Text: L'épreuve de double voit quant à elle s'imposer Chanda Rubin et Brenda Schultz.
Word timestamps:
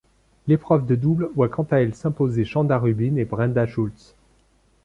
L'épreuve 0.47 0.87
de 0.87 0.95
double 0.95 1.29
voit 1.35 1.47
quant 1.47 1.67
à 1.69 1.77
elle 1.79 1.93
s'imposer 1.93 2.43
Chanda 2.43 2.79
Rubin 2.79 3.17
et 3.17 3.25
Brenda 3.25 3.67
Schultz. 3.67 4.15